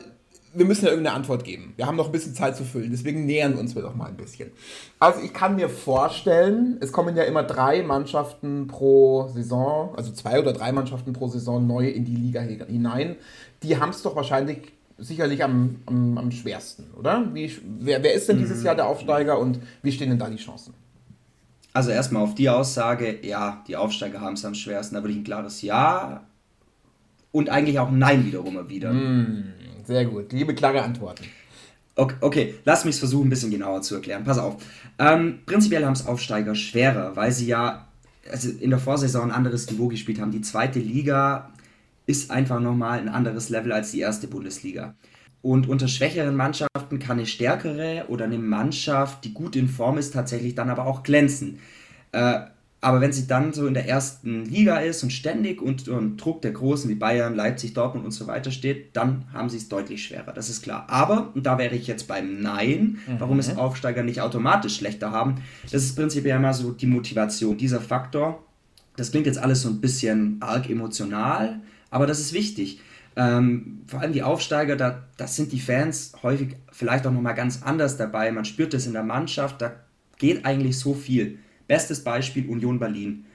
[0.54, 1.74] wir müssen ja irgendeine Antwort geben.
[1.76, 4.08] Wir haben noch ein bisschen Zeit zu füllen, deswegen nähern wir uns wir doch mal
[4.08, 4.52] ein bisschen.
[5.00, 10.40] Also ich kann mir vorstellen, es kommen ja immer drei Mannschaften pro Saison, also zwei
[10.40, 13.16] oder drei Mannschaften pro Saison neu in die Liga hinein.
[13.64, 17.30] Die haben es doch wahrscheinlich sicherlich am, am, am schwersten, oder?
[17.34, 20.38] Wie, wer, wer ist denn dieses Jahr der Aufsteiger und wie stehen denn da die
[20.38, 20.74] Chancen?
[21.72, 25.20] Also erstmal auf die Aussage, ja, die Aufsteiger haben es am schwersten, da würde ich
[25.20, 26.24] ein klares Ja
[27.32, 28.96] und eigentlich auch Nein wiederum erwidern.
[28.96, 29.54] Mm.
[29.89, 30.32] Sehr gut.
[30.34, 31.23] Liebe, klare Antworten.
[31.95, 34.23] Okay, okay, lass mich es versuchen, ein bisschen genauer zu erklären.
[34.23, 34.62] Pass auf.
[34.99, 37.88] Ähm, prinzipiell haben es Aufsteiger schwerer, weil sie ja
[38.32, 40.30] also in der Vorsaison ein anderes Niveau gespielt haben.
[40.30, 41.49] Die zweite Liga
[42.06, 44.93] ist einfach nochmal ein anderes Level als die erste Bundesliga.
[45.41, 50.13] Und unter schwächeren Mannschaften kann eine stärkere oder eine Mannschaft, die gut in Form ist,
[50.13, 51.58] tatsächlich dann aber auch glänzen.
[52.12, 52.41] Äh,
[52.82, 56.42] aber wenn sie dann so in der ersten Liga ist und ständig unter dem Druck
[56.42, 60.04] der Großen wie Bayern, Leipzig, Dortmund und so weiter steht, dann haben sie es deutlich
[60.06, 60.86] schwerer, das ist klar.
[60.89, 63.20] Aber, und da wäre ich jetzt beim Nein, mhm.
[63.20, 67.58] warum es Aufsteiger nicht automatisch schlechter haben, das ist prinzipiell immer so die Motivation.
[67.58, 68.44] Dieser Faktor,
[68.96, 72.80] das klingt jetzt alles so ein bisschen arg emotional, aber das ist wichtig.
[73.18, 77.62] Ähm, vor allem die Aufsteiger, da das sind die Fans häufig vielleicht auch nochmal ganz
[77.63, 78.32] anders dabei.
[78.32, 79.74] Man spürt das in der Mannschaft, da
[80.18, 81.39] geht eigentlich so viel.
[81.69, 83.25] Bestes Beispiel Union Berlin.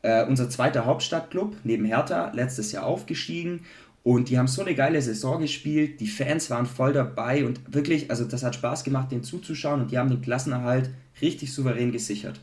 [0.00, 3.60] Äh, unser zweiter Hauptstadtclub neben Hertha, letztes Jahr aufgestiegen.
[4.02, 6.00] Und die haben so eine geile Saison gespielt.
[6.00, 9.82] Die Fans waren voll dabei und wirklich, also das hat Spaß gemacht, denen zuzuschauen.
[9.82, 12.40] Und die haben den Klassenerhalt richtig souverän gesichert.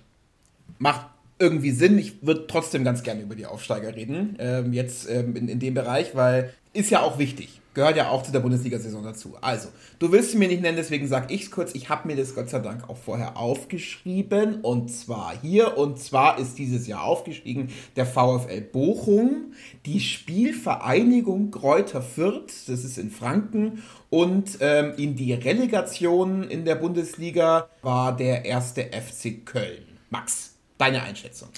[0.78, 1.08] Macht
[1.40, 1.98] irgendwie Sinn.
[1.98, 5.74] Ich würde trotzdem ganz gerne über die Aufsteiger reden, ähm, jetzt ähm, in, in dem
[5.74, 9.38] Bereich, weil ist ja auch wichtig gehört ja auch zu der Bundesliga-Saison dazu.
[9.42, 11.74] Also, du willst sie mir nicht nennen, deswegen sage ich es kurz.
[11.74, 14.62] Ich habe mir das Gott sei Dank auch vorher aufgeschrieben.
[14.62, 15.78] Und zwar hier.
[15.78, 19.54] Und zwar ist dieses Jahr aufgestiegen der VfL Bochum,
[19.86, 23.84] die Spielvereinigung Kräuter Fürth, das ist in Franken.
[24.10, 30.00] Und ähm, in die Relegation in der Bundesliga war der erste FC Köln.
[30.10, 31.50] Max, deine Einschätzung.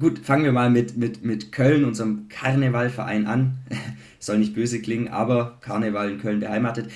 [0.00, 3.58] Gut, fangen wir mal mit, mit, mit Köln, unserem Karnevalverein, an.
[4.20, 6.88] Soll nicht böse klingen, aber Karneval in Köln beheimatet.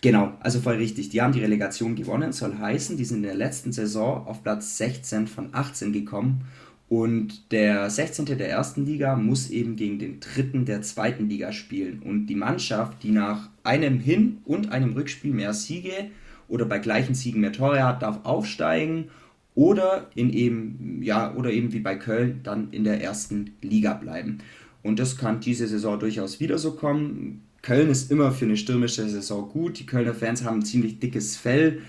[0.00, 1.10] Genau, also voll richtig.
[1.10, 4.78] Die haben die Relegation gewonnen, soll heißen, die sind in der letzten Saison auf Platz
[4.78, 6.46] 16 von 18 gekommen.
[6.88, 8.24] Und der 16.
[8.24, 12.00] der ersten Liga muss eben gegen den dritten der zweiten Liga spielen.
[12.00, 16.10] Und die Mannschaft, die nach einem Hin- und einem Rückspiel mehr Siege
[16.48, 19.10] oder bei gleichen Siegen mehr Tore hat, darf aufsteigen
[19.58, 24.38] oder in eben, ja, oder eben wie bei Köln dann in der ersten Liga bleiben.
[24.84, 27.42] Und das kann diese Saison durchaus wieder so kommen.
[27.60, 29.80] Köln ist immer für eine stürmische Saison gut.
[29.80, 31.80] Die Kölner Fans haben ein ziemlich dickes Fell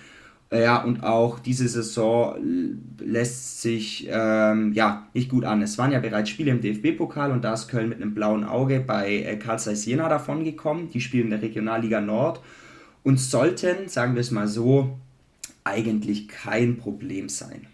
[0.51, 2.38] Ja, und auch diese Saison
[2.97, 5.62] lässt sich ähm, ja nicht gut an.
[5.62, 8.79] Es waren ja bereits Spiele im DFB-Pokal und da ist Köln mit einem blauen Auge
[8.79, 10.89] bei äh, Karl Zeiss Jena davon gekommen.
[10.91, 12.41] Die spielen in der Regionalliga Nord
[13.03, 14.97] und sollten, sagen wir es mal so,
[15.63, 17.67] eigentlich kein Problem sein.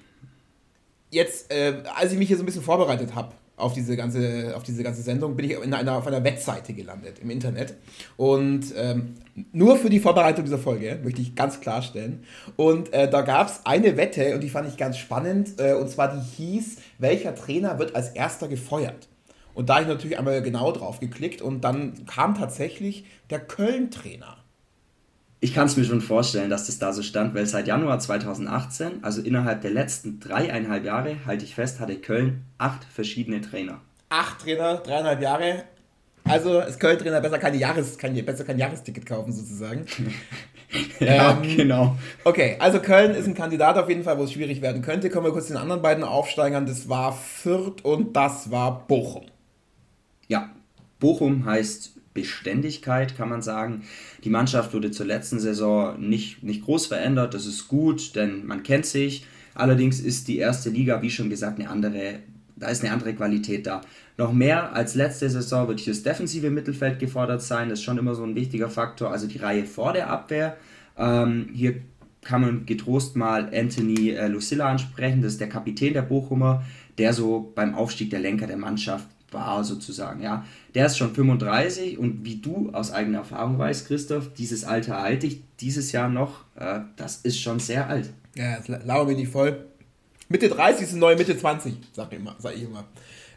[1.12, 4.64] Jetzt, äh, als ich mich hier so ein bisschen vorbereitet habe auf diese ganze, auf
[4.64, 7.76] diese ganze Sendung, bin ich in einer, auf einer Webseite gelandet im Internet.
[8.18, 9.16] Und ähm,
[9.54, 12.24] nur für die Vorbereitung dieser Folge möchte ich ganz klarstellen.
[12.58, 15.60] Und äh, da gab es eine Wette und die fand ich ganz spannend.
[15.60, 19.08] Äh, und zwar die hieß, welcher Trainer wird als erster gefeuert?
[19.54, 24.38] Und da habe ich natürlich einmal genau drauf geklickt und dann kam tatsächlich der Köln-Trainer.
[25.46, 29.04] Ich kann es mir schon vorstellen, dass das da so stand, weil seit Januar 2018,
[29.04, 33.80] also innerhalb der letzten dreieinhalb Jahre, halte ich fest, hatte Köln acht verschiedene Trainer.
[34.10, 35.66] Acht Trainer, dreieinhalb Jahre.
[36.24, 39.86] Also ist Köln-Trainer besser kein, Jahres, besser kein Jahresticket kaufen sozusagen.
[41.00, 41.96] ja, ähm, genau.
[42.24, 45.12] Okay, also Köln ist ein Kandidat auf jeden Fall, wo es schwierig werden könnte.
[45.12, 46.66] Kommen wir kurz zu den anderen beiden Aufsteigern.
[46.66, 49.28] Das war Fürth und das war Bochum.
[50.28, 50.50] Ja,
[51.00, 53.84] Bochum heißt Beständigkeit, kann man sagen.
[54.24, 57.36] Die Mannschaft wurde zur letzten Saison nicht, nicht groß verändert.
[57.36, 59.28] Das ist gut, denn man kennt sich.
[59.54, 62.20] Allerdings ist die erste Liga, wie schon gesagt, eine andere,
[62.56, 63.82] da ist eine andere Qualität da.
[64.18, 67.70] Noch mehr als letzte Saison wird hier das defensive Mittelfeld gefordert sein.
[67.70, 69.12] Das ist schon immer so ein wichtiger Faktor.
[69.12, 70.58] Also die Reihe vor der Abwehr.
[70.98, 71.76] Ähm, hier
[72.22, 75.22] kann man getrost mal Anthony äh, Lucilla ansprechen.
[75.22, 76.64] Das ist der Kapitän der Bochumer,
[76.98, 80.46] der so beim Aufstieg der Lenker der Mannschaft war sozusagen, ja.
[80.74, 85.28] Der ist schon 35 und wie du aus eigener Erfahrung weißt, Christoph, dieses Alter halte
[85.28, 88.12] ich dieses Jahr noch, äh, das ist schon sehr alt.
[88.36, 89.66] Ja, das lauert mir nicht voll.
[90.28, 92.36] Mitte 30 ist neue Mitte 20, sag ich immer.
[92.40, 92.86] Sag ich immer.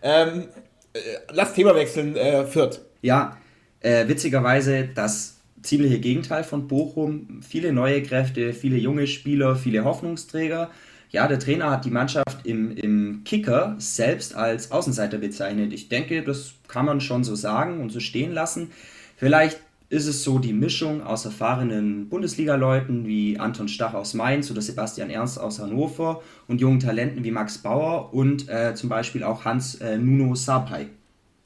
[0.03, 0.44] Ähm,
[0.92, 0.98] äh,
[1.33, 2.81] lass Thema wechseln, äh, Fürth.
[3.03, 3.37] Ja,
[3.81, 7.40] äh, witzigerweise das ziemliche Gegenteil von Bochum.
[7.46, 10.70] Viele neue Kräfte, viele junge Spieler, viele Hoffnungsträger.
[11.11, 15.73] Ja, der Trainer hat die Mannschaft im, im Kicker selbst als Außenseiter bezeichnet.
[15.73, 18.71] Ich denke, das kann man schon so sagen und so stehen lassen.
[19.16, 19.59] Vielleicht
[19.90, 25.09] ist es so die Mischung aus erfahrenen Bundesliga-Leuten wie Anton Stach aus Mainz oder Sebastian
[25.09, 29.77] Ernst aus Hannover und jungen Talenten wie Max Bauer und äh, zum Beispiel auch Hans
[29.77, 30.88] äh, Nuno Sapai.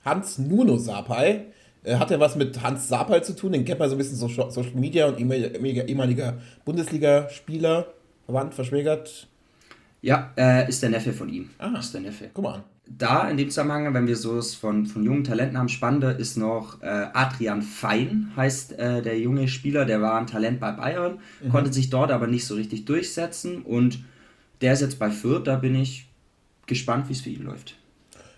[0.05, 1.46] Hans Nuno Sapai?
[1.85, 3.53] Äh, hat er was mit Hans Sapai zu tun?
[3.53, 7.87] Den kennt man so ein bisschen so Social Media und ehemaliger, ehemaliger Bundesliga-Spieler,
[8.27, 9.29] verwandt, verschwägert.
[10.03, 11.51] Ja, äh, ist der Neffe von ihm.
[11.59, 12.31] Ah, ist der Neffe.
[12.35, 12.62] Guck mal an.
[12.87, 16.37] Da in dem Zusammenhang, wenn wir so es von, von jungen Talenten haben, spannender ist
[16.37, 21.21] noch äh, Adrian Fein, heißt äh, der junge Spieler, der war ein Talent bei Bayern,
[21.43, 21.49] mhm.
[21.51, 24.01] konnte sich dort aber nicht so richtig durchsetzen und
[24.61, 26.09] der ist jetzt bei Fürth, da bin ich
[26.67, 27.77] gespannt, wie es für ihn läuft.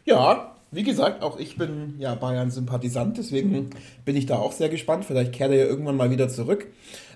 [0.05, 3.71] Ja, wie gesagt, auch ich bin ja Bayern-Sympathisant, deswegen
[4.05, 5.05] bin ich da auch sehr gespannt.
[5.05, 6.67] Vielleicht kehrt er ja irgendwann mal wieder zurück.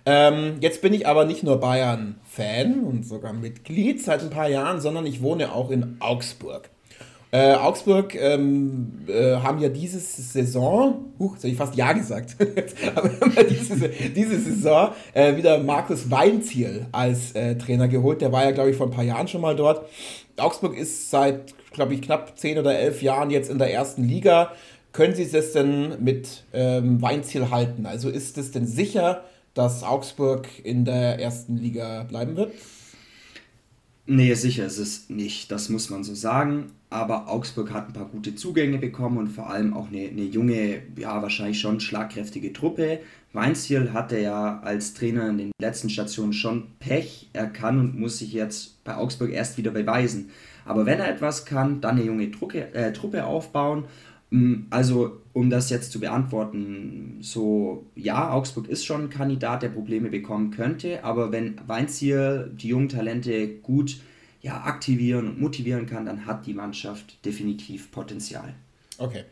[0.07, 4.81] Ähm, jetzt bin ich aber nicht nur Bayern-Fan und sogar Mitglied seit ein paar Jahren,
[4.81, 6.71] sondern ich wohne auch in Augsburg.
[7.31, 12.37] Äh, Augsburg ähm, äh, haben ja diese Saison, huch, jetzt habe ich fast Ja gesagt,
[12.95, 13.11] aber
[13.45, 18.23] diese, diese Saison äh, wieder Markus Weinziel als äh, Trainer geholt.
[18.23, 19.87] Der war ja, glaube ich, vor ein paar Jahren schon mal dort.
[20.39, 24.53] Augsburg ist seit, glaube ich, knapp zehn oder elf Jahren jetzt in der ersten Liga.
[24.93, 27.85] Können Sie es denn mit ähm, Weinziel halten?
[27.85, 29.25] Also ist es denn sicher,
[29.59, 32.53] dass Augsburg in der ersten Liga bleiben wird?
[34.07, 36.71] Nee, sicher ist es nicht, das muss man so sagen.
[36.91, 40.83] Aber Augsburg hat ein paar gute Zugänge bekommen und vor allem auch eine, eine junge,
[40.97, 43.01] ja, wahrscheinlich schon schlagkräftige Truppe.
[43.33, 47.29] Weinziel hatte ja als Trainer in den letzten Stationen schon Pech.
[47.33, 50.31] Er kann und muss sich jetzt bei Augsburg erst wieder beweisen.
[50.65, 53.85] Aber wenn er etwas kann, dann eine junge Truppe, äh, Truppe aufbauen
[54.69, 60.11] also, um das jetzt zu beantworten, so ja, Augsburg ist schon ein Kandidat, der Probleme
[60.11, 64.01] bekommen könnte, aber wenn Weinziel die jungen Talente gut
[64.43, 68.55] ja, aktivieren und motivieren kann, dann hat die Mannschaft definitiv Potenzial.
[68.99, 69.25] Okay.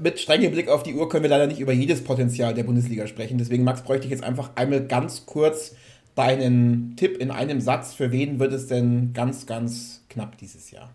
[0.00, 3.06] Mit strengem Blick auf die Uhr können wir leider nicht über jedes Potenzial der Bundesliga
[3.06, 3.38] sprechen.
[3.38, 5.74] Deswegen, Max, bräuchte ich jetzt einfach einmal ganz kurz
[6.14, 7.92] deinen Tipp in einem Satz.
[7.92, 10.94] Für wen wird es denn ganz, ganz knapp dieses Jahr?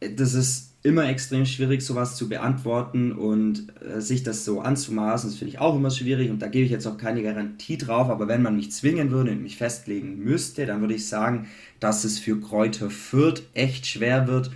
[0.00, 5.38] Das ist immer extrem schwierig, sowas zu beantworten und äh, sich das so anzumaßen, das
[5.38, 8.26] finde ich auch immer schwierig und da gebe ich jetzt auch keine Garantie drauf, aber
[8.26, 12.18] wenn man mich zwingen würde und mich festlegen müsste, dann würde ich sagen, dass es
[12.18, 14.50] für Kräuter Fürth echt schwer wird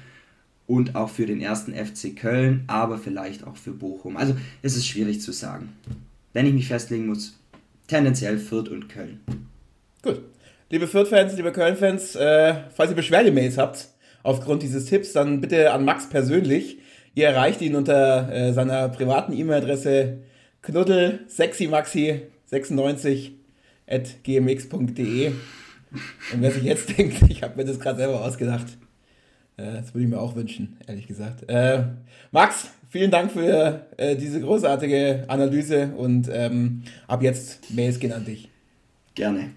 [0.67, 4.17] und auch für den ersten FC Köln, aber vielleicht auch für Bochum.
[4.17, 5.73] Also es ist schwierig zu sagen.
[6.33, 7.39] Wenn ich mich festlegen muss,
[7.87, 9.21] tendenziell Fürth und Köln.
[10.03, 10.23] Gut.
[10.69, 13.87] Liebe Fürth-Fans, liebe Köln-Fans, äh, falls ihr Beschwerdemails habt,
[14.27, 16.79] aufgrund dieses Tipps, dann bitte an Max persönlich.
[17.15, 20.19] Ihr erreicht ihn unter äh, seiner privaten E-Mail-Adresse
[20.62, 23.31] knuddel sexymaxi96
[23.87, 25.29] at gmx.de.
[25.29, 28.67] Und wer sich jetzt denkt, ich habe mir das gerade selber ausgedacht,
[29.57, 31.49] äh, das würde ich mir auch wünschen, ehrlich gesagt.
[31.49, 31.85] Äh,
[32.33, 38.25] Max, vielen Dank für äh, diese großartige Analyse und ähm, ab jetzt Mails gehen an
[38.25, 38.51] dich.
[39.15, 39.53] Gerne.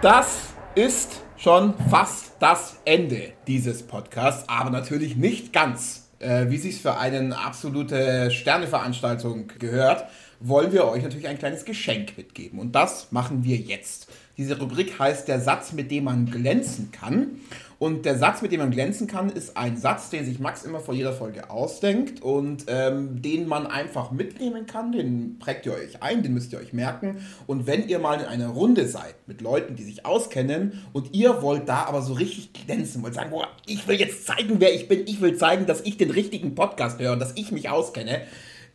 [0.00, 6.08] Das ist schon fast das Ende dieses Podcasts, aber natürlich nicht ganz.
[6.18, 10.04] Äh, wie sich für eine absolute Sterneveranstaltung gehört,
[10.40, 12.58] wollen wir euch natürlich ein kleines Geschenk mitgeben.
[12.58, 14.08] Und das machen wir jetzt.
[14.36, 17.40] Diese Rubrik heißt der Satz, mit dem man glänzen kann.
[17.80, 20.80] Und der Satz, mit dem man glänzen kann, ist ein Satz, den sich Max immer
[20.80, 24.92] vor jeder Folge ausdenkt und ähm, den man einfach mitnehmen kann.
[24.92, 27.24] Den prägt ihr euch ein, den müsst ihr euch merken.
[27.46, 31.40] Und wenn ihr mal in einer Runde seid mit Leuten, die sich auskennen und ihr
[31.40, 34.86] wollt da aber so richtig glänzen, wollt sagen, boah, ich will jetzt zeigen, wer ich
[34.86, 38.20] bin, ich will zeigen, dass ich den richtigen Podcast höre und dass ich mich auskenne,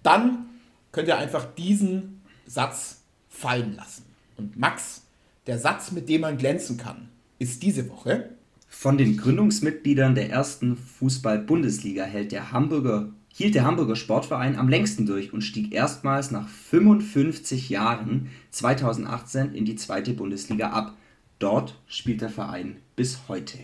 [0.01, 0.47] dann
[0.91, 4.05] könnt ihr einfach diesen Satz fallen lassen.
[4.35, 5.03] Und Max,
[5.45, 8.34] der Satz, mit dem man glänzen kann, ist diese Woche
[8.77, 15.07] von den Gründungsmitgliedern der ersten Fußball-Bundesliga hält der Hamburger, hielt der Hamburger Sportverein am längsten
[15.07, 20.93] durch und stieg erstmals nach 55 Jahren 2018 in die zweite Bundesliga ab.
[21.39, 23.57] Dort spielt der Verein bis heute.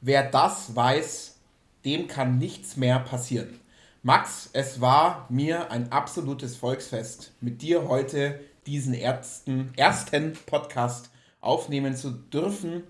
[0.00, 1.38] Wer das weiß,
[1.84, 3.58] dem kann nichts mehr passieren.
[4.04, 11.96] Max, es war mir ein absolutes Volksfest, mit dir heute diesen ersten, ersten Podcast aufnehmen
[11.96, 12.84] zu dürfen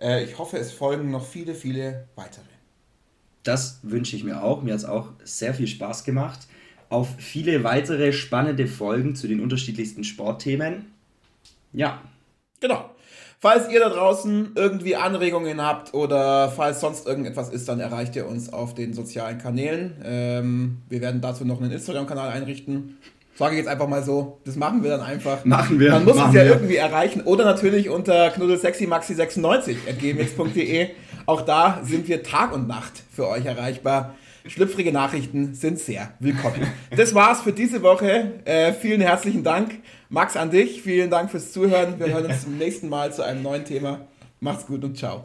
[0.00, 2.44] ich hoffe, es folgen noch viele, viele weitere.
[3.42, 4.62] Das wünsche ich mir auch.
[4.62, 6.40] Mir hat es auch sehr viel Spaß gemacht.
[6.88, 10.86] Auf viele weitere spannende Folgen zu den unterschiedlichsten Sportthemen.
[11.72, 12.02] Ja.
[12.60, 12.90] Genau.
[13.42, 18.26] Falls ihr da draußen irgendwie Anregungen habt oder falls sonst irgendetwas ist, dann erreicht ihr
[18.26, 19.94] uns auf den sozialen Kanälen.
[20.04, 22.98] Ähm, wir werden dazu noch einen Instagram-Kanal einrichten.
[23.34, 24.40] Sage ich jetzt einfach mal so.
[24.44, 25.44] Das machen wir dann einfach.
[25.44, 25.92] Machen wir.
[25.92, 26.46] Man muss es ja wir.
[26.46, 27.22] irgendwie erreichen.
[27.22, 30.90] Oder natürlich unter knuddelsexymaxi96.gmx.de.
[31.26, 34.14] Auch da sind wir Tag und Nacht für euch erreichbar.
[34.46, 36.66] Schlüpfrige Nachrichten sind sehr willkommen.
[36.96, 38.40] Das war's für diese Woche.
[38.44, 39.78] Äh, vielen herzlichen Dank.
[40.08, 40.82] Max an dich.
[40.82, 41.98] Vielen Dank fürs Zuhören.
[41.98, 44.06] Wir hören uns zum nächsten Mal zu einem neuen Thema.
[44.40, 45.24] Macht's gut und ciao.